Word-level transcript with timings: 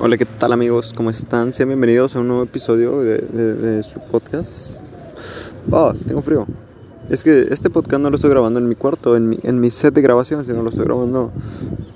Hola, 0.00 0.16
¿qué 0.16 0.24
tal 0.26 0.52
amigos? 0.52 0.92
¿Cómo 0.94 1.10
están? 1.10 1.52
Sean 1.52 1.68
bienvenidos 1.68 2.14
a 2.16 2.20
un 2.20 2.28
nuevo 2.28 2.42
episodio 2.42 3.00
de, 3.00 3.18
de- 3.18 3.82
su 3.82 4.00
podcast. 4.00 4.76
Ah, 5.72 5.94
tengo 6.06 6.22
frío. 6.22 6.46
Es 7.08 7.22
que 7.22 7.48
este 7.50 7.70
podcast 7.70 8.02
no 8.02 8.10
lo 8.10 8.16
estoy 8.16 8.30
grabando 8.30 8.58
en 8.58 8.68
mi 8.68 8.74
cuarto, 8.74 9.16
en 9.16 9.28
mi, 9.28 9.38
en 9.42 9.60
mi 9.60 9.70
set 9.70 9.94
de 9.94 10.02
grabación, 10.02 10.44
sino 10.44 10.62
lo 10.62 10.70
estoy 10.70 10.84
grabando 10.84 11.32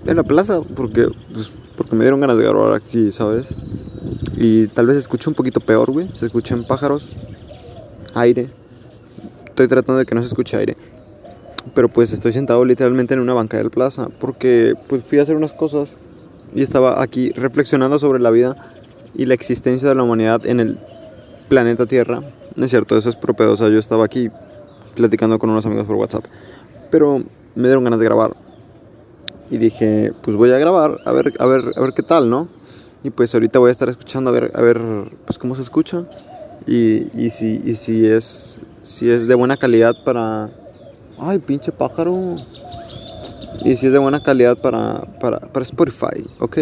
en 0.07 0.17
la 0.17 0.23
plaza 0.23 0.61
porque, 0.61 1.09
pues, 1.33 1.51
porque 1.77 1.97
me 1.97 2.05
dieron 2.05 2.21
ganas 2.21 2.37
de 2.37 2.45
grabar 2.45 2.75
aquí, 2.75 3.11
¿sabes? 3.13 3.49
Y 4.37 4.69
tal 4.69 4.87
vez 4.87 4.95
se 4.97 5.01
escuche 5.01 5.29
un 5.29 5.35
poquito 5.35 5.61
peor, 5.61 5.91
güey. 5.91 6.09
Se 6.15 6.27
escuchen 6.27 6.65
pájaros, 6.65 7.09
aire. 8.15 8.49
Estoy 9.47 9.67
tratando 9.69 9.99
de 9.99 10.07
que 10.07 10.15
no 10.15 10.23
se 10.23 10.29
escuche 10.29 10.57
aire. 10.57 10.77
Pero 11.75 11.89
pues 11.89 12.13
estoy 12.13 12.33
sentado 12.33 12.65
literalmente 12.65 13.15
en 13.15 13.21
una 13.21 13.35
banca 13.35 13.57
del 13.59 13.71
plaza 13.71 14.09
porque 14.21 14.75
pues 14.89 15.03
fui 15.05 15.19
a 15.19 15.23
hacer 15.23 15.37
unas 15.37 15.53
cosas 15.53 15.97
y 16.55 16.63
estaba 16.63 17.03
aquí 17.03 17.31
reflexionando 17.31 17.99
sobre 17.99 18.21
la 18.21 18.31
vida 18.31 18.57
y 19.15 19.27
la 19.27 19.35
existencia 19.35 19.89
de 19.89 19.95
la 19.95 20.03
humanidad 20.03 20.47
en 20.47 20.61
el 20.61 20.79
planeta 21.49 21.87
Tierra. 21.87 22.23
Es 22.57 22.71
cierto, 22.71 22.97
eso 22.97 23.09
es 23.09 23.17
propio. 23.17 23.53
O 23.53 23.57
sea, 23.57 23.69
yo 23.69 23.79
estaba 23.79 24.05
aquí 24.05 24.31
platicando 24.95 25.39
con 25.39 25.51
unos 25.51 25.65
amigos 25.67 25.87
por 25.87 25.97
WhatsApp. 25.97 26.25
Pero 26.91 27.23
me 27.55 27.69
dieron 27.69 27.85
ganas 27.85 28.01
de 28.01 28.07
grabar. 28.07 28.33
Y 29.51 29.57
dije, 29.57 30.13
pues 30.23 30.37
voy 30.37 30.53
a 30.53 30.59
grabar, 30.59 30.99
a 31.05 31.13
ver, 31.13 31.33
a 31.39 31.47
ver, 31.47 31.73
a 31.75 31.81
ver 31.81 31.95
qué 31.95 32.03
tal, 32.03 32.29
¿no? 32.29 32.49
Y 33.03 33.11
pues 33.11 33.33
ahorita 33.33 33.59
voy 33.59 33.69
a 33.69 33.73
estar 33.73 33.89
escuchando 33.89 34.31
a 34.31 34.33
ver, 34.33 34.51
a 34.55 34.61
ver 34.61 34.81
pues 35.25 35.39
cómo 35.39 35.55
se 35.55 35.63
escucha. 35.63 36.05
Y, 36.67 37.07
y 37.19 37.31
si, 37.31 37.63
y 37.65 37.77
si 37.77 38.05
es 38.05 38.59
si 38.89 39.11
es 39.11 39.29
de 39.29 39.35
buena 39.35 39.57
calidad 39.57 39.95
para. 40.05 40.51
Ay, 41.19 41.39
pinche 41.39 41.73
pájaro. 41.73 42.37
Y 43.65 43.77
si 43.77 43.87
es 43.87 43.93
de 43.93 43.99
buena 43.99 44.23
calidad 44.23 44.57
para, 44.57 45.01
para, 45.21 45.41
para 45.41 45.63
Spotify, 45.63 46.25
¿ok? 46.39 46.59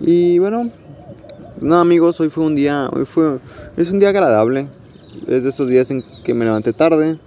Y 0.00 0.38
bueno, 0.38 0.70
nada 1.60 1.82
amigos, 1.82 2.18
hoy 2.20 2.30
fue 2.30 2.44
un 2.44 2.54
día, 2.54 2.88
hoy 2.92 3.04
fue, 3.04 3.38
es 3.76 3.90
un 3.90 3.98
día 3.98 4.08
agradable. 4.08 4.66
Es 5.28 5.44
de 5.44 5.50
estos 5.50 5.68
días 5.68 5.90
en 5.90 6.02
que 6.24 6.34
me 6.34 6.44
levanté 6.44 6.72
tarde, 6.72 7.18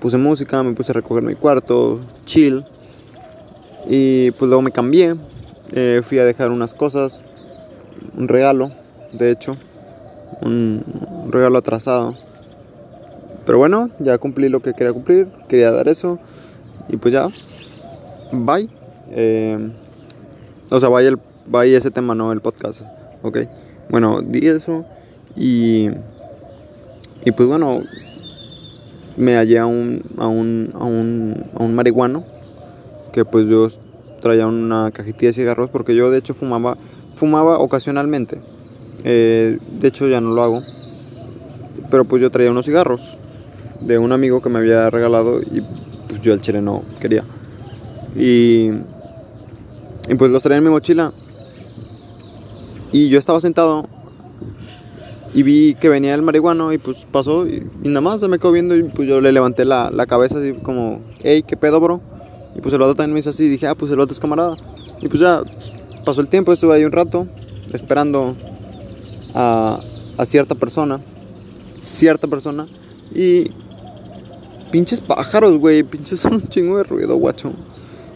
puse 0.00 0.16
música, 0.16 0.62
me 0.62 0.72
puse 0.72 0.92
a 0.92 0.94
recoger 0.94 1.22
mi 1.22 1.34
cuarto, 1.34 2.00
chill. 2.24 2.64
Y 3.88 4.32
pues 4.32 4.48
luego 4.48 4.62
me 4.62 4.72
cambié, 4.72 5.14
eh, 5.72 6.02
fui 6.04 6.18
a 6.18 6.24
dejar 6.24 6.50
unas 6.50 6.74
cosas, 6.74 7.20
un 8.16 8.28
regalo, 8.28 8.70
de 9.12 9.30
hecho, 9.30 9.56
un, 10.42 10.84
un 11.24 11.32
regalo 11.32 11.58
atrasado. 11.58 12.14
Pero 13.46 13.58
bueno, 13.58 13.90
ya 13.98 14.18
cumplí 14.18 14.48
lo 14.48 14.60
que 14.60 14.74
quería 14.74 14.92
cumplir, 14.92 15.28
quería 15.48 15.70
dar 15.70 15.88
eso. 15.88 16.18
Y 16.88 16.96
pues 16.96 17.14
ya, 17.14 17.28
bye. 18.32 18.68
Eh, 19.10 19.70
o 20.70 20.80
sea, 20.80 20.88
vaya, 20.88 21.08
el, 21.08 21.18
vaya 21.46 21.78
ese 21.78 21.90
tema, 21.90 22.14
no 22.14 22.32
el 22.32 22.40
podcast. 22.40 22.82
Ok. 23.22 23.38
Bueno, 23.88 24.20
di 24.22 24.46
eso. 24.46 24.84
Y, 25.36 25.88
y 27.24 27.32
pues 27.32 27.48
bueno, 27.48 27.80
me 29.16 29.36
hallé 29.36 29.58
a 29.58 29.66
un, 29.66 30.02
a 30.18 30.26
un, 30.26 30.72
a 30.74 30.84
un, 30.84 31.46
a 31.54 31.62
un 31.62 31.74
marihuano. 31.74 32.24
Que 33.12 33.24
pues 33.24 33.46
yo 33.48 33.68
traía 34.20 34.46
una 34.46 34.90
cajetilla 34.90 35.28
de 35.28 35.34
cigarros. 35.34 35.70
Porque 35.70 35.94
yo 35.94 36.10
de 36.10 36.18
hecho 36.18 36.34
fumaba, 36.34 36.76
fumaba 37.14 37.58
ocasionalmente. 37.58 38.40
Eh, 39.04 39.58
de 39.80 39.88
hecho 39.88 40.08
ya 40.08 40.20
no 40.20 40.32
lo 40.32 40.42
hago. 40.42 40.62
Pero 41.90 42.04
pues 42.04 42.20
yo 42.20 42.30
traía 42.30 42.50
unos 42.50 42.66
cigarros 42.66 43.16
de 43.80 43.98
un 43.98 44.12
amigo 44.12 44.42
que 44.42 44.48
me 44.48 44.58
había 44.58 44.90
regalado 44.90 45.40
y 45.40 45.62
pues 46.08 46.20
yo 46.20 46.32
al 46.32 46.40
chile 46.40 46.60
no 46.60 46.82
quería. 47.00 47.24
Y, 48.16 48.70
pues 50.18 50.30
los 50.30 50.42
traía 50.42 50.58
en 50.58 50.64
mi 50.64 50.70
mochila. 50.70 51.12
Y 52.92 53.08
yo 53.08 53.18
estaba 53.18 53.40
sentado 53.40 53.86
y 55.34 55.42
vi 55.42 55.74
que 55.74 55.90
venía 55.90 56.14
el 56.14 56.22
marihuano 56.22 56.72
y 56.72 56.78
pues 56.78 57.06
pasó 57.12 57.46
y, 57.46 57.62
nada 57.82 58.00
más 58.00 58.20
se 58.20 58.28
me 58.28 58.38
quedó 58.38 58.50
viendo 58.50 58.74
y 58.74 58.84
pues 58.84 59.06
yo 59.06 59.20
le 59.20 59.30
levanté 59.30 59.66
la, 59.66 59.90
la 59.90 60.06
cabeza 60.06 60.38
así 60.38 60.54
como, 60.54 61.02
hey, 61.20 61.44
¿qué 61.46 61.56
pedo, 61.56 61.80
bro? 61.80 62.00
Y 62.56 62.62
pues 62.62 62.72
el 62.72 62.80
vato 62.80 62.94
también 62.94 63.12
me 63.12 63.20
hizo 63.20 63.30
así 63.30 63.44
y 63.44 63.48
dije, 63.48 63.66
ah, 63.66 63.74
pues 63.74 63.92
el 63.92 63.98
vato 63.98 64.12
es 64.12 64.20
camarada. 64.20 64.56
Y 65.02 65.08
pues 65.08 65.20
ya 65.20 65.42
pasó 66.04 66.22
el 66.22 66.28
tiempo, 66.28 66.52
estuve 66.52 66.74
ahí 66.74 66.84
un 66.84 66.92
rato 66.92 67.28
esperando 67.72 68.34
a, 69.34 69.80
a 70.16 70.26
cierta 70.26 70.54
persona, 70.54 71.00
cierta 71.80 72.26
persona 72.26 72.66
y 73.14 73.50
pinches 74.70 75.00
pájaros, 75.00 75.58
güey, 75.58 75.82
pinches 75.82 76.20
son 76.20 76.34
un 76.36 76.48
chingo 76.48 76.76
de 76.78 76.84
ruido, 76.84 77.16
guacho. 77.16 77.52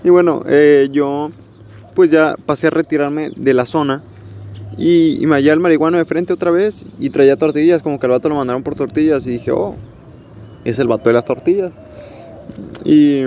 Y 0.05 0.11
bueno, 0.11 0.43
eh, 0.47 0.89
yo 0.93 1.31
pues 1.95 2.11
ya 2.11 2.37
pasé 2.47 2.69
a 2.69 2.71
retirarme 2.71 3.31
de 3.37 3.55
la 3.55 3.67
zona 3.67 4.03
y, 4.79 5.19
me 5.27 5.35
hallé 5.35 5.51
al 5.51 5.61
marihuano 5.61 5.99
de 5.99 6.05
frente 6.05 6.33
otra 6.33 6.51
vez 6.51 6.85
y 6.99 7.11
traía 7.11 7.37
tortillas, 7.37 7.83
como 7.83 7.99
que 7.99 8.07
el 8.07 8.13
vato 8.13 8.29
lo 8.29 8.35
mandaron 8.35 8.63
por 8.63 8.75
tortillas 8.75 9.27
y 9.27 9.31
dije, 9.31 9.51
oh, 9.51 9.77
es 10.65 10.79
el 10.79 10.89
vato 10.89 11.11
de 11.11 11.13
las 11.13 11.25
tortillas. 11.25 11.73
Y 12.85 13.25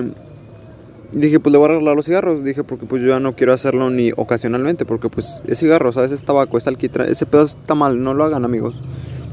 dije, 1.14 1.40
pues 1.40 1.52
le 1.52 1.60
voy 1.60 1.66
a 1.66 1.70
regalar 1.74 1.96
los 1.96 2.06
cigarros, 2.06 2.44
dije, 2.44 2.64
porque 2.64 2.86
pues 2.86 3.02
yo 3.02 3.10
ya 3.10 3.20
no 3.20 3.36
quiero 3.36 3.54
hacerlo 3.54 3.90
ni 3.92 4.12
ocasionalmente, 4.18 4.86
porque 4.86 5.10
pues 5.10 5.40
es 5.46 5.60
cigarro, 5.60 5.94
¿sabes? 5.94 6.12
Es 6.12 6.24
tabaco, 6.24 6.58
es 6.58 6.68
alquitrán, 6.68 7.08
ese 7.10 7.26
pedo 7.26 7.44
está 7.44 7.76
mal, 7.76 8.04
no 8.04 8.14
lo 8.14 8.24
hagan 8.24 8.44
amigos. 8.44 8.82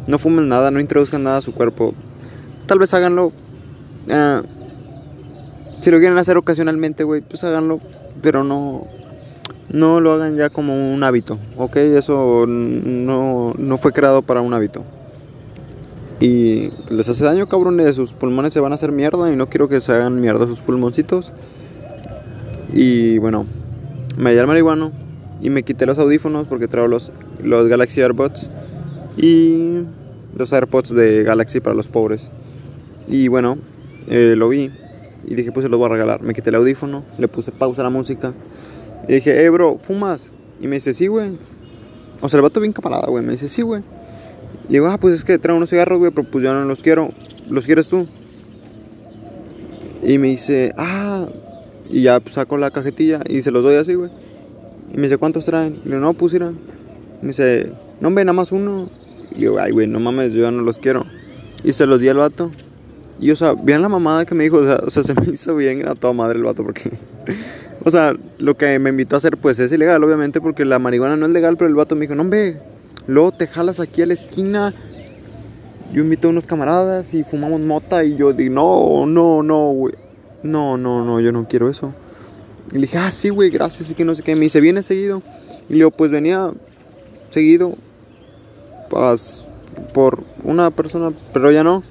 No 0.07 0.19
fumen 0.19 0.49
nada, 0.49 0.71
no 0.71 0.81
introduzcan 0.81 1.23
nada 1.23 1.39
a 1.39 1.43
su 1.43 1.55
cuerpo. 1.55 1.95
Tal 2.67 2.79
vez 2.79 2.93
háganlo 2.93 3.33
Ah, 4.11 4.43
si 5.82 5.91
lo 5.91 5.98
quieren 5.98 6.16
hacer 6.16 6.37
ocasionalmente, 6.37 7.03
güey, 7.03 7.22
pues 7.22 7.43
háganlo, 7.43 7.81
pero 8.22 8.44
no 8.44 8.87
no 9.69 10.00
lo 10.00 10.12
hagan 10.12 10.37
ya 10.37 10.48
como 10.48 10.94
un 10.94 11.03
hábito, 11.03 11.38
¿ok? 11.56 11.76
Eso 11.76 12.47
no, 12.47 13.53
no 13.56 13.78
fue 13.78 13.93
creado 13.93 14.22
para 14.22 14.43
un 14.43 14.54
hábito. 14.54 14.84
Y 16.20 16.70
les 16.88 17.09
hace 17.09 17.25
daño, 17.25 17.48
cabrones, 17.48 17.97
sus 17.97 18.12
pulmones 18.12 18.53
se 18.53 18.60
van 18.60 18.70
a 18.70 18.76
hacer 18.76 18.93
mierda 18.93 19.32
y 19.32 19.34
no 19.34 19.48
quiero 19.48 19.69
que 19.69 19.81
se 19.81 19.93
hagan 19.93 20.20
mierda 20.20 20.47
sus 20.47 20.60
pulmoncitos. 20.60 21.32
Y 22.72 23.19
bueno, 23.19 23.44
me 24.16 24.31
hallé 24.31 24.38
al 24.41 24.47
marihuano 24.47 24.93
y 25.41 25.50
me 25.50 25.64
quité 25.64 25.84
los 25.84 25.99
audífonos 25.99 26.47
porque 26.47 26.69
traigo 26.69 26.87
los, 26.87 27.10
los 27.43 27.66
Galaxy 27.66 28.03
AirPods 28.03 28.49
y 29.16 29.81
los 30.37 30.53
AirPods 30.53 30.94
de 30.94 31.25
Galaxy 31.25 31.59
para 31.59 31.75
los 31.75 31.88
pobres. 31.88 32.31
Y 33.09 33.26
bueno, 33.26 33.59
eh, 34.06 34.34
lo 34.37 34.49
vi 34.49 34.70
y 35.25 35.34
dije, 35.34 35.53
pues 35.53 35.65
se 35.65 35.71
los 35.71 35.78
voy 35.78 35.87
a 35.87 35.91
regalar. 35.91 36.22
Me 36.22 36.34
quité 36.34 36.50
el 36.50 36.56
audífono, 36.56 37.05
le 37.19 37.28
puse 37.28 37.53
pausa 37.53 37.83
a 37.83 37.84
la 37.84 37.91
música 37.91 38.33
y 39.09 39.15
dije, 39.15 39.44
eh, 39.44 39.50
bro, 39.50 39.78
¿fumas? 39.78 40.31
Y 40.60 40.69
me 40.69 40.77
dice, 40.77 40.94
sí, 40.94 41.09
güey. 41.09 41.33
O 42.21 42.28
sea, 42.28 42.38
el 42.38 42.43
vato 42.43 42.60
bien 42.60 42.72
camarada, 42.72 43.09
güey. 43.09 43.25
Me 43.25 43.32
dice, 43.32 43.49
sí, 43.49 43.62
güey. 43.62 43.82
Y 44.69 44.75
digo, 44.75 44.87
ah, 44.87 44.99
pues 44.99 45.15
es 45.15 45.25
que 45.25 45.38
traigo 45.38 45.56
unos 45.56 45.71
cigarros, 45.71 45.99
güey, 45.99 46.12
pero 46.12 46.28
pues 46.28 46.44
yo 46.44 46.55
no 46.55 46.65
los 46.65 46.81
quiero. 46.81 47.11
¿Los 47.49 47.66
quieres 47.66 47.88
tú? 47.88 48.06
Y 50.03 50.19
me 50.19 50.28
dice, 50.28 50.72
ah. 50.77 51.27
Y 51.91 52.03
ya 52.03 52.21
pues, 52.21 52.34
saco 52.34 52.56
la 52.56 52.71
cajetilla 52.71 53.21
y 53.28 53.43
se 53.43 53.50
los 53.50 53.62
doy 53.62 53.77
así, 53.77 53.94
güey. 53.94 54.11
Y 54.93 54.97
me 54.97 55.03
dice, 55.03 55.19
¿cuántos 55.19 55.44
traen? 55.44 55.75
Y 55.84 55.88
le 55.88 55.97
digo, 55.97 56.00
no, 56.00 56.15
pues 56.15 56.32
irán. 56.34 56.59
Me 57.22 57.28
dice, 57.28 57.72
no, 58.00 58.09
hombre, 58.09 58.25
nada 58.25 58.34
más 58.34 58.53
uno. 58.53 58.88
Y 59.32 59.41
digo, 59.41 59.59
ay, 59.59 59.72
güey, 59.72 59.88
no 59.88 59.99
mames, 59.99 60.32
yo 60.32 60.43
ya 60.43 60.50
no 60.50 60.62
los 60.62 60.78
quiero. 60.78 61.05
Y 61.65 61.72
se 61.72 61.87
los 61.87 62.00
di 62.00 62.09
al 62.09 62.19
vato. 62.19 62.50
Y, 63.21 63.31
o 63.31 63.37
sea, 63.37 63.55
vean 63.55 63.83
la 63.83 63.89
mamada 63.89 64.25
que 64.25 64.34
me 64.34 64.45
dijo, 64.45 64.59
o 64.59 64.67
sea, 64.67 64.81
o 64.84 64.91
sea, 64.91 65.05
se 65.05 65.15
me 65.15 65.27
hizo 65.33 65.55
bien 65.55 65.89
a 65.89 65.95
toda 65.95 66.12
madre 66.12 66.39
el 66.39 66.45
vato, 66.45 66.62
porque, 66.65 66.91
o 67.84 67.91
sea, 67.91 68.15
lo 68.39 68.56
que 68.56 68.78
me 68.78 68.91
invitó 68.91 69.17
a 69.17 69.19
hacer, 69.19 69.37
pues 69.37 69.59
es 69.59 69.73
ilegal, 69.73 70.03
obviamente, 70.03 70.41
porque 70.41 70.65
la 70.65 70.78
marihuana 70.78 71.17
no 71.17 71.27
es 71.27 71.33
legal, 71.33 71.56
pero 71.56 71.69
el 71.69 71.75
vato 71.75 71.95
me 71.95 72.03
dijo, 72.03 72.15
no, 72.15 72.23
hombre, 72.23 72.61
luego 73.06 73.33
te 73.33 73.47
jalas 73.47 73.81
aquí 73.81 74.03
a 74.03 74.06
la 74.06 74.15
esquina. 74.15 74.75
Yo 75.93 76.03
invito 76.03 76.28
a 76.28 76.31
unos 76.31 76.47
camaradas 76.47 77.12
y 77.12 77.23
fumamos 77.23 77.61
mota, 77.61 78.03
y 78.03 78.17
yo 78.17 78.33
digo, 78.33 78.55
no, 78.55 79.06
no, 79.06 79.43
no, 79.43 79.73
güey, 79.73 79.94
no, 80.43 80.79
no, 80.79 81.05
no, 81.05 81.21
yo 81.21 81.33
no 81.33 81.47
quiero 81.49 81.69
eso. 81.69 81.94
Y 82.71 82.77
le 82.77 82.81
dije, 82.83 82.99
ah, 82.99 83.11
sí, 83.11 83.29
güey, 83.29 83.50
gracias, 83.50 83.91
y 83.91 83.94
que 83.94 84.05
no 84.05 84.15
sé 84.15 84.23
qué. 84.23 84.34
Me 84.34 84.43
dice, 84.43 84.61
¿viene 84.61 84.83
seguido? 84.83 85.23
Y 85.69 85.73
le 85.73 85.77
digo, 85.77 85.91
pues 85.91 86.11
venía 86.11 86.50
seguido, 87.29 87.76
pues, 88.88 89.44
por 89.93 90.25
una 90.44 90.70
persona, 90.70 91.12
pero 91.32 91.50
ya 91.50 91.62
no. 91.62 91.82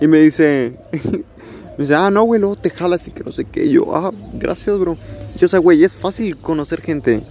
Y 0.00 0.06
me 0.06 0.18
dice, 0.20 0.78
me 0.92 1.84
dice, 1.84 1.94
ah, 1.94 2.10
no, 2.10 2.24
güey, 2.24 2.40
luego 2.40 2.56
te 2.56 2.70
jalas 2.70 3.06
y 3.08 3.10
que 3.10 3.24
no 3.24 3.32
sé 3.32 3.44
qué. 3.44 3.68
Yo, 3.68 3.94
ah, 3.94 4.12
gracias, 4.34 4.78
bro. 4.78 4.96
Y, 5.40 5.44
o 5.44 5.48
sea, 5.48 5.60
güey, 5.60 5.84
es 5.84 5.94
fácil 5.94 6.36
conocer 6.36 6.80
gente. 6.80 7.22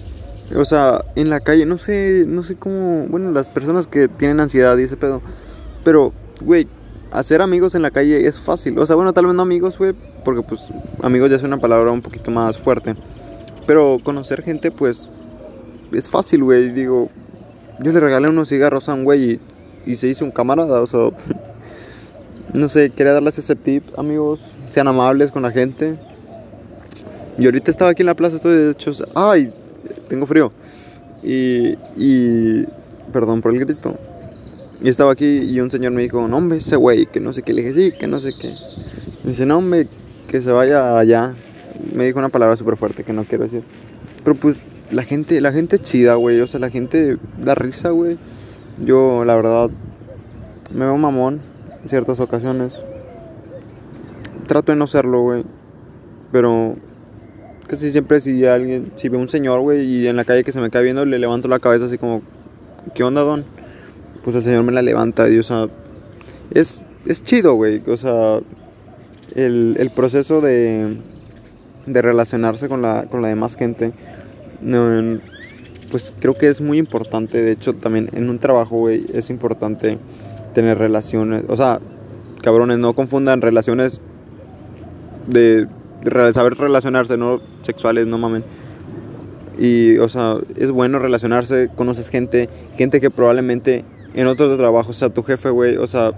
O 0.56 0.66
sea, 0.66 1.04
en 1.16 1.30
la 1.30 1.40
calle, 1.40 1.66
no 1.66 1.78
sé, 1.78 2.26
no 2.28 2.44
sé 2.44 2.56
cómo, 2.56 3.08
bueno, 3.08 3.32
las 3.32 3.50
personas 3.50 3.88
que 3.88 4.08
tienen 4.08 4.40
ansiedad 4.40 4.78
y 4.78 4.84
ese 4.84 4.98
pedo. 4.98 5.22
Pero, 5.84 6.14
güey, 6.42 6.68
hacer 7.12 7.42
amigos 7.42 7.76
en 7.76 7.82
la 7.82 7.92
calle 7.92 8.28
es 8.28 8.40
fácil. 8.40 8.78
O 8.78 8.86
sea, 8.86 8.96
bueno, 8.96 9.14
tal 9.14 9.26
vez 9.26 9.36
no 9.36 9.42
amigos, 9.42 9.78
güey, 9.78 9.94
porque 10.24 10.42
pues 10.42 10.62
amigos 11.02 11.30
ya 11.30 11.38
es 11.38 11.44
una 11.44 11.60
palabra 11.60 11.92
un 11.92 12.02
poquito 12.02 12.30
más 12.32 12.58
fuerte. 12.58 12.96
Pero 13.66 14.00
conocer 14.04 14.44
gente, 14.44 14.72
pues, 14.72 15.10
es 15.92 16.10
fácil, 16.10 16.44
güey. 16.44 16.72
Digo, 16.72 17.10
yo 17.80 17.92
le 17.92 18.00
regalé 18.00 18.30
unos 18.30 18.50
cigarros 18.50 18.90
a 18.90 18.94
un 18.94 19.06
güey 19.06 19.34
y, 19.86 19.92
y 19.92 19.96
se 19.96 20.08
hizo 20.08 20.26
un 20.26 20.32
camarada, 20.32 20.82
o 20.82 20.88
sea... 20.88 21.10
No 22.54 22.70
sé, 22.70 22.92
quería 22.92 23.14
darles 23.14 23.40
ese 23.40 23.56
tip, 23.56 23.84
amigos. 23.98 24.46
Sean 24.70 24.88
amables 24.88 25.32
con 25.32 25.42
la 25.42 25.50
gente. 25.50 25.98
Y 27.40 27.46
ahorita 27.46 27.72
estaba 27.72 27.90
aquí 27.90 28.04
en 28.04 28.06
la 28.06 28.14
plaza, 28.14 28.36
estoy 28.36 28.56
de 28.56 28.72
hecho. 28.72 28.92
¡Ay! 29.16 29.52
Tengo 30.08 30.28
frío. 30.28 30.52
Y, 31.24 31.76
y, 31.98 32.66
perdón 33.12 33.42
por 33.42 33.54
el 33.54 33.60
grito. 33.60 33.98
Y 34.82 34.90
estaba 34.90 35.14
aquí 35.14 35.40
y 35.40 35.60
un 35.62 35.72
señor 35.72 35.94
me 35.94 36.04
dijo, 36.04 36.28
no, 36.28 36.38
hombre, 36.38 36.60
ese 36.60 36.76
güey, 36.76 37.08
que 37.08 37.20
no 37.20 37.34
sé 37.34 37.42
qué. 37.42 37.54
Le 37.54 37.64
dije, 37.64 37.74
sí, 37.74 37.98
que 37.98 38.06
no 38.06 38.20
sé 38.20 38.34
qué. 38.40 38.54
Me 39.24 39.32
dice, 39.32 39.48
no, 39.48 39.58
hombre, 39.58 39.88
que 40.28 40.40
se 40.40 40.52
vaya 40.52 41.00
allá. 41.00 41.34
Me 41.92 42.06
dijo 42.06 42.20
una 42.20 42.30
palabra 42.30 42.56
súper 42.56 42.78
fuerte 42.78 43.04
que 43.04 43.14
no 43.14 43.24
quiero 43.24 43.46
decir. 43.46 43.64
Pero 44.24 44.36
pues 44.36 44.58
la 44.92 45.02
gente, 45.02 45.42
la 45.42 45.52
gente 45.52 45.80
chida, 45.80 46.16
güey. 46.16 46.40
O 46.40 46.46
sea, 46.46 46.60
la 46.60 46.70
gente 46.70 47.18
da 47.44 47.56
risa, 47.56 47.90
güey. 47.90 48.20
Yo, 48.86 49.26
la 49.26 49.36
verdad, 49.36 49.72
me 50.72 50.86
veo 50.86 50.98
mamón 50.98 51.53
ciertas 51.86 52.20
ocasiones. 52.20 52.82
Trato 54.48 54.72
de 54.72 54.78
no 54.78 54.88
serlo, 54.88 55.22
güey. 55.22 55.44
Pero 56.32 56.76
casi 57.68 57.92
siempre 57.92 58.20
si 58.22 58.46
alguien, 58.46 58.92
si 58.96 59.10
veo 59.10 59.20
un 59.20 59.30
señor, 59.30 59.62
güey, 59.62 59.82
y 59.82 60.08
en 60.08 60.16
la 60.16 60.26
calle 60.26 60.44
que 60.44 60.52
se 60.52 60.60
me 60.60 60.70
cae 60.70 60.84
viendo, 60.84 61.06
le 61.06 61.20
levanto 61.20 61.48
la 61.48 61.60
cabeza 61.60 61.86
así 61.86 61.98
como, 61.98 62.22
¿qué 62.96 63.04
onda, 63.04 63.22
don? 63.22 63.46
Pues 64.24 64.36
el 64.36 64.44
señor 64.44 64.64
me 64.64 64.72
la 64.72 64.82
levanta 64.82 65.30
y, 65.30 65.38
o 65.38 65.44
sea, 65.44 65.68
es, 66.52 66.82
es 67.06 67.24
chido, 67.24 67.56
güey. 67.56 67.82
O 67.88 67.98
sea, 67.98 68.40
el, 69.36 69.76
el 69.80 69.92
proceso 69.92 70.42
de, 70.42 70.98
de 71.86 72.02
relacionarse 72.02 72.68
con 72.70 72.82
la, 72.82 73.06
con 73.10 73.22
la 73.22 73.28
demás 73.28 73.56
gente, 73.56 73.94
pues 75.92 76.14
creo 76.20 76.36
que 76.36 76.48
es 76.48 76.62
muy 76.62 76.78
importante. 76.78 77.42
De 77.42 77.52
hecho, 77.52 77.76
también 77.76 78.10
en 78.14 78.30
un 78.30 78.40
trabajo, 78.40 78.78
güey, 78.78 79.06
es 79.14 79.30
importante 79.30 79.98
tener 80.54 80.78
relaciones. 80.78 81.46
O 81.48 81.56
sea, 81.56 81.80
cabrones, 82.42 82.78
no 82.78 82.94
confundan 82.94 83.42
relaciones 83.42 84.02
de, 85.28 85.68
de 86.04 86.34
saber 86.34 86.56
relacionarse, 86.56 87.18
no 87.18 87.42
sexuales, 87.62 88.08
no 88.08 88.18
mamen. 88.18 88.44
Y, 89.58 89.98
o 90.00 90.10
sea, 90.10 90.38
es 90.56 90.72
bueno 90.72 91.00
relacionarse, 91.00 91.70
conoces 91.76 92.10
gente, 92.10 92.50
gente 92.76 93.00
que 93.00 93.10
probablemente 93.10 93.86
en 94.14 94.28
otro 94.28 94.58
trabajo 94.58 94.92
o 94.92 94.94
sea 94.94 95.10
tu 95.10 95.24
jefe, 95.24 95.50
güey, 95.50 95.78
o 95.78 95.88
sea, 95.88 96.12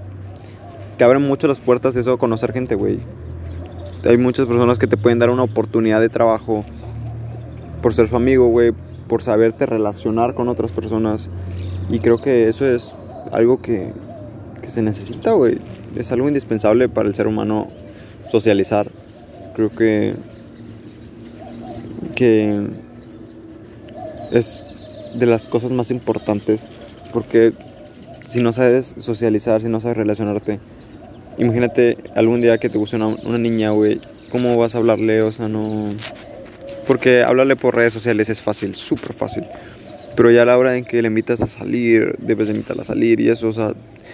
te 0.98 1.04
abren 1.04 1.22
mucho 1.22 1.48
las 1.48 1.60
puertas 1.60 1.96
eso, 1.96 2.18
conocer 2.18 2.54
gente, 2.54 2.76
güey. 2.76 3.00
Hay 4.08 4.18
muchas 4.18 4.46
personas 4.46 4.78
que 4.78 4.88
te 4.88 4.98
pueden 4.98 5.20
dar 5.20 5.30
una 5.30 5.44
oportunidad 5.44 6.00
de 6.00 6.10
trabajo 6.10 6.64
por 7.82 7.94
ser 7.94 8.08
su 8.08 8.16
amigo, 8.16 8.48
güey, 8.48 8.72
por 9.08 9.22
saberte 9.22 9.66
relacionar 9.66 10.34
con 10.34 10.48
otras 10.48 10.72
personas. 10.72 11.30
Y 11.90 12.00
creo 12.00 12.22
que 12.22 12.48
eso 12.48 12.66
es 12.66 12.94
algo 13.32 13.62
que, 13.62 13.92
que 14.66 14.72
se 14.72 14.82
necesita, 14.82 15.32
güey. 15.32 15.58
Es 15.96 16.12
algo 16.12 16.28
indispensable 16.28 16.90
para 16.90 17.08
el 17.08 17.16
ser 17.16 17.28
humano 17.28 17.70
socializar. 18.30 18.92
Creo 19.56 19.70
que 19.70 20.16
que 22.16 22.68
es 24.32 24.66
de 25.16 25.26
las 25.26 25.46
cosas 25.46 25.72
más 25.72 25.92
importantes 25.92 26.62
porque 27.14 27.54
si 28.30 28.42
no 28.42 28.52
sabes 28.52 28.96
socializar, 28.98 29.62
si 29.62 29.70
no 29.70 29.80
sabes 29.80 29.98
relacionarte, 29.98 30.60
imagínate 31.38 31.98
algún 32.16 32.42
día 32.42 32.58
que 32.58 32.70
te 32.70 32.78
guste 32.78 32.96
una, 32.96 33.08
una 33.08 33.38
niña, 33.38 33.72
güey, 33.72 34.02
¿cómo 34.32 34.58
vas 34.58 34.76
a 34.76 34.80
hablarle? 34.80 35.22
O 35.22 35.32
sea, 35.32 35.48
no... 35.48 35.88
Porque 36.88 37.24
hablarle 37.24 37.56
por 37.56 37.76
redes 37.76 37.94
sociales 37.94 38.30
es 38.30 38.42
fácil, 38.42 38.76
súper 38.76 39.14
fácil. 39.14 39.46
Pero 40.16 40.32
ya 40.32 40.44
a 40.44 40.46
la 40.46 40.58
hora 40.58 40.76
en 40.78 40.86
que 40.86 41.02
le 41.02 41.08
invitas 41.08 41.42
a 41.42 41.48
salir, 41.48 42.16
debes 42.20 42.48
de 42.48 42.54
invitarla 42.54 42.84
a 42.84 42.86
salir 42.86 43.20
y 43.20 43.30
eso, 43.30 43.50
o 43.50 43.54
sea, 43.54 43.74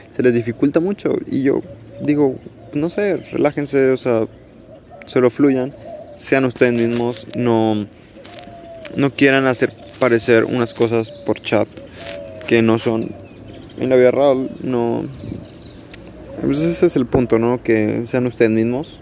se 0.09 0.23
les 0.23 0.33
dificulta 0.33 0.79
mucho. 0.79 1.17
Y 1.27 1.43
yo 1.43 1.61
digo, 2.01 2.39
no 2.73 2.89
sé, 2.89 3.17
relájense, 3.17 3.91
o 3.91 3.97
sea, 3.97 4.27
solo 5.05 5.29
fluyan, 5.29 5.73
sean 6.15 6.45
ustedes 6.45 6.73
mismos, 6.73 7.27
no, 7.35 7.87
no 8.95 9.09
quieran 9.11 9.47
hacer 9.47 9.73
parecer 9.99 10.45
unas 10.45 10.73
cosas 10.73 11.11
por 11.11 11.39
chat 11.39 11.67
que 12.47 12.61
no 12.61 12.79
son 12.79 13.09
en 13.79 13.89
la 13.89 13.95
vida 13.95 14.11
real, 14.11 14.49
no. 14.63 15.03
Pues 16.41 16.59
ese 16.59 16.87
es 16.87 16.95
el 16.95 17.05
punto, 17.05 17.37
¿no? 17.37 17.61
Que 17.63 18.05
sean 18.05 18.25
ustedes 18.25 18.51
mismos, 18.51 18.99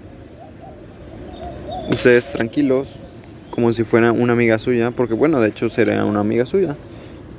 ustedes 1.89 2.31
tranquilos, 2.31 2.99
como 3.49 3.71
si 3.73 3.83
fuera 3.83 4.11
una 4.11 4.33
amiga 4.33 4.59
suya, 4.59 4.91
porque 4.91 5.13
bueno, 5.13 5.39
de 5.39 5.49
hecho 5.49 5.69
sería 5.69 6.03
una 6.05 6.19
amiga 6.19 6.45
suya. 6.45 6.75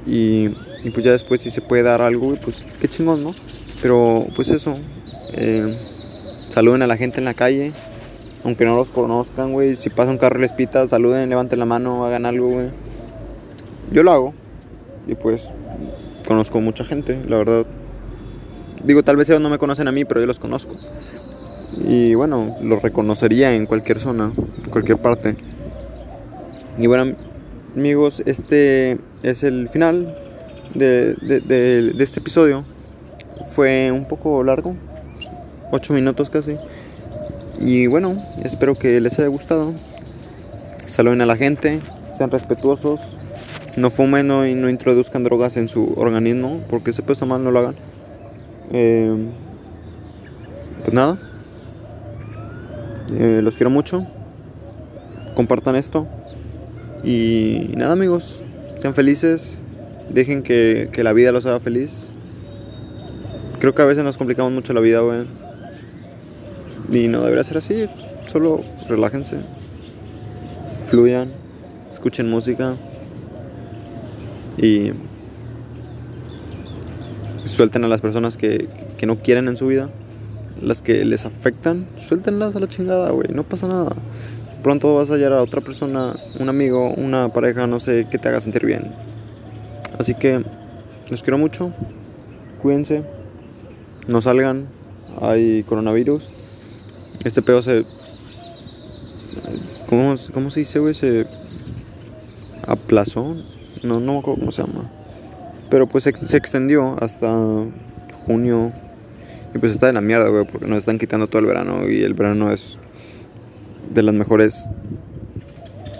Y, 0.06 0.50
y 0.82 0.91
pues 0.93 1.05
ya 1.05 1.12
después 1.12 1.41
si 1.41 1.50
se 1.50 1.61
puede 1.61 1.82
dar 1.82 2.02
algo, 2.02 2.35
pues 2.37 2.64
qué 2.81 2.88
chingón, 2.88 3.23
¿no? 3.23 3.35
Pero 3.82 4.26
pues 4.37 4.50
eso, 4.50 4.76
eh, 5.32 5.75
saluden 6.49 6.82
a 6.82 6.87
la 6.87 6.97
gente 6.97 7.19
en 7.19 7.25
la 7.25 7.35
calle, 7.35 7.73
aunque 8.44 8.64
no 8.64 8.76
los 8.76 8.91
conozcan, 8.91 9.52
güey. 9.52 9.76
Si 9.76 9.91
pasa 9.91 10.11
un 10.11 10.19
carro 10.19 10.38
y 10.38 10.43
les 10.43 10.52
pita, 10.52 10.87
saluden, 10.88 11.29
levanten 11.29 11.58
la 11.58 11.67
mano, 11.67 12.05
hagan 12.05 12.26
algo, 12.26 12.49
güey. 12.49 12.70
Yo 13.93 14.02
lo 14.02 14.12
hago. 14.12 14.35
Y 15.06 15.14
pues 15.14 15.52
conozco 16.26 16.61
mucha 16.61 16.85
gente, 16.85 17.19
la 17.26 17.37
verdad. 17.37 17.67
Digo, 18.85 19.03
tal 19.03 19.17
vez 19.17 19.29
ellos 19.29 19.41
no 19.41 19.50
me 19.50 19.58
conocen 19.58 19.88
a 19.88 19.93
mí, 19.93 20.05
pero 20.05 20.20
yo 20.20 20.26
los 20.26 20.38
conozco. 20.38 20.76
Y 21.76 22.14
bueno, 22.14 22.56
los 22.62 22.82
reconocería 22.82 23.55
en 23.55 23.67
cualquier 23.67 24.00
zona, 24.00 24.32
en 24.37 24.70
cualquier 24.70 24.99
parte. 24.99 25.37
Y 26.79 26.87
bueno, 26.87 27.17
amigos, 27.76 28.23
este 28.26 28.99
es 29.22 29.43
el 29.43 29.69
final 29.69 30.17
de, 30.75 31.14
de, 31.14 31.40
de, 31.40 32.05
este 32.05 32.20
episodio. 32.20 32.64
Fue 33.50 33.90
un 33.93 34.06
poco 34.06 34.43
largo, 34.44 34.76
8 35.72 35.93
minutos 35.93 36.31
casi. 36.31 36.56
Y 37.58 37.87
bueno, 37.87 38.25
espero 38.43 38.76
que 38.76 39.00
les 39.00 39.19
haya 39.19 39.28
gustado. 39.28 39.75
Saluden 40.87 41.20
a 41.20 41.26
la 41.26 41.37
gente, 41.37 41.81
sean 42.17 42.31
respetuosos, 42.31 43.00
no 43.76 43.90
fumen 43.90 44.26
no, 44.26 44.46
y 44.46 44.55
no 44.55 44.69
introduzcan 44.69 45.22
drogas 45.22 45.56
en 45.56 45.69
su 45.69 45.94
organismo, 45.96 46.61
porque 46.69 46.93
se 46.93 47.02
pesa 47.02 47.26
mal, 47.26 47.44
no 47.44 47.50
lo 47.50 47.61
hagan. 47.61 47.76
Eh, 48.72 49.28
pues 50.81 50.94
nada, 50.94 51.19
eh, 53.12 53.40
los 53.43 53.56
quiero 53.56 53.70
mucho. 53.70 54.06
Compartan 55.34 55.76
esto. 55.76 56.06
Y 57.05 57.72
nada, 57.76 57.93
amigos, 57.93 58.43
sean 58.81 58.94
felices. 58.94 59.59
Dejen 60.09 60.43
que, 60.43 60.88
que 60.93 61.05
la 61.05 61.12
vida 61.12 61.32
los 61.32 61.47
haga 61.47 61.61
feliz. 61.61 62.06
Creo 63.61 63.75
que 63.75 63.82
a 63.82 63.85
veces 63.85 64.03
nos 64.03 64.17
complicamos 64.17 64.53
mucho 64.53 64.73
la 64.73 64.81
vida, 64.81 65.00
güey. 65.00 65.25
Y 66.91 67.09
no 67.09 67.23
debería 67.23 67.44
ser 67.44 67.59
así. 67.59 67.87
Solo 68.27 68.62
relájense. 68.88 69.37
Fluyan. 70.88 71.31
Escuchen 71.93 72.29
música. 72.29 72.77
Y 74.56 74.93
suelten 77.44 77.84
a 77.84 77.89
las 77.89 78.01
personas 78.01 78.37
que, 78.37 78.69
que 78.96 79.06
no 79.06 79.17
quieren 79.17 79.46
en 79.46 79.56
su 79.56 79.67
vida. 79.67 79.91
Las 80.60 80.82
que 80.82 81.05
les 81.05 81.27
afectan. 81.27 81.87
Suéltenlas 81.96 82.56
a 82.56 82.60
la 82.60 82.67
chingada, 82.67 83.10
güey. 83.10 83.29
No 83.32 83.44
pasa 83.44 83.69
nada. 83.69 83.94
Pronto 84.62 84.94
vas 84.94 85.10
a 85.10 85.14
hallar 85.14 85.32
a 85.32 85.43
otra 85.43 85.62
persona, 85.62 86.17
un 86.38 86.48
amigo, 86.50 86.90
una 86.90 87.32
pareja, 87.32 87.67
no 87.67 87.81
sé, 87.81 88.06
que 88.10 88.19
te 88.19 88.29
haga 88.29 88.40
sentir 88.40 88.67
bien. 88.67 88.93
Así 89.98 90.14
que 90.14 90.43
los 91.08 91.22
quiero 91.22 91.38
mucho. 91.38 91.72
Cuídense. 92.60 93.05
No 94.06 94.20
salgan. 94.20 94.69
Hay 95.20 95.62
coronavirus. 95.62 96.31
Este 97.24 97.43
pedo 97.43 97.62
se. 97.62 97.84
¿Cómo, 99.88 100.14
cómo 100.32 100.50
se 100.50 100.60
dice, 100.60 100.79
güey? 100.79 100.94
Se 100.94 101.26
aplazó. 102.67 103.36
No, 103.82 103.98
no 103.98 104.12
me 104.12 104.19
acuerdo 104.19 104.40
cómo 104.40 104.52
se 104.52 104.62
llama. 104.62 104.90
Pero 105.70 105.86
pues 105.86 106.05
se, 106.05 106.14
se 106.14 106.36
extendió 106.36 106.96
hasta 107.02 107.31
junio. 108.26 108.72
Y 109.55 109.58
pues 109.58 109.72
está 109.72 109.86
de 109.86 109.94
la 109.94 110.00
mierda, 110.00 110.29
güey, 110.29 110.44
porque 110.44 110.67
nos 110.67 110.79
están 110.79 110.98
quitando 110.98 111.29
todo 111.29 111.40
el 111.40 111.46
verano. 111.46 111.88
Y 111.88 112.02
el 112.02 112.14
verano 112.14 112.52
es 112.52 112.79
de 113.93 114.03
las 114.03 114.15
mejores. 114.15 114.69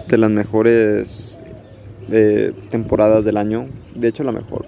De 0.07 0.17
las 0.17 0.29
mejores 0.29 1.39
eh, 2.11 2.53
temporadas 2.69 3.25
del 3.25 3.37
año. 3.37 3.67
De 3.95 4.07
hecho, 4.07 4.23
la 4.23 4.31
mejor. 4.31 4.65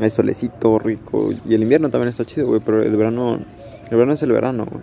Hay 0.00 0.10
solecito 0.10 0.78
rico. 0.78 1.32
Y 1.46 1.54
el 1.54 1.62
invierno 1.62 1.90
también 1.90 2.08
está 2.08 2.24
chido, 2.24 2.46
güey. 2.46 2.60
Pero 2.64 2.82
el 2.82 2.96
verano. 2.96 3.40
El 3.90 3.96
verano 3.96 4.12
es 4.12 4.22
el 4.22 4.32
verano, 4.32 4.66
güey. 4.70 4.82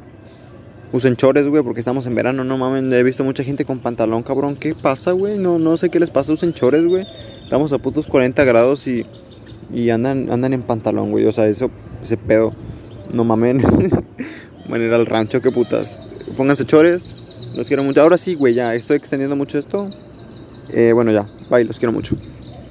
Usen 0.93 1.17
chores, 1.17 1.45
güey, 1.47 1.63
porque 1.63 1.81
estamos 1.81 2.07
en 2.07 2.15
verano, 2.15 2.45
no 2.45 2.57
mames. 2.57 2.93
He 2.93 3.03
visto 3.03 3.25
mucha 3.25 3.43
gente 3.43 3.65
con 3.65 3.79
pantalón, 3.79 4.23
cabrón. 4.23 4.55
¿Qué 4.55 4.73
pasa, 4.73 5.11
güey? 5.11 5.37
No, 5.37 5.59
no 5.59 5.75
sé 5.75 5.89
qué 5.89 5.99
les 5.99 6.09
pasa. 6.09 6.31
Usen 6.31 6.53
chores, 6.53 6.85
güey. 6.85 7.05
Estamos 7.43 7.73
a 7.73 7.77
putos 7.77 8.07
40 8.07 8.45
grados 8.45 8.87
y, 8.87 9.05
y 9.73 9.89
andan, 9.89 10.31
andan 10.31 10.53
en 10.53 10.61
pantalón, 10.61 11.11
güey. 11.11 11.25
O 11.25 11.31
sea, 11.33 11.47
eso, 11.47 11.69
ese 12.01 12.15
pedo. 12.15 12.53
No 13.11 13.25
mamen. 13.25 13.61
Van 14.69 14.81
a 14.81 14.83
ir 14.85 14.93
al 14.93 15.05
rancho, 15.05 15.41
qué 15.41 15.51
putas. 15.51 16.01
Pónganse 16.37 16.63
chores. 16.65 17.26
Los 17.57 17.67
quiero 17.67 17.83
mucho. 17.83 18.03
Ahora 18.03 18.19
sí, 18.19 18.35
güey, 18.35 18.53
ya 18.53 18.75
estoy 18.75 18.97
extendiendo 18.97 19.35
mucho 19.35 19.57
esto. 19.57 19.91
Eh, 20.69 20.91
bueno, 20.93 21.11
ya. 21.11 21.27
Bye, 21.49 21.63
los 21.63 21.79
quiero 21.79 21.91
mucho. 21.91 22.15